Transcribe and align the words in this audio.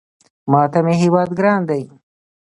ماته 0.51 0.79
مې 0.85 0.93
هېواد 1.01 1.29
ګران 1.39 1.61
دی 1.69 1.83